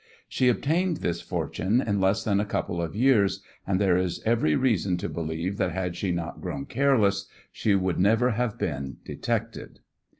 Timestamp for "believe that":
5.07-5.73